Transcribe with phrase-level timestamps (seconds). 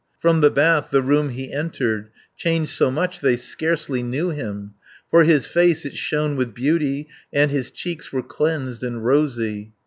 [0.19, 4.73] From the bath the room he entered, Changed so much they scarcely knew him,
[5.11, 9.73] 330 For his face it shone with beauty, And his cheeks were cleansed and rosy.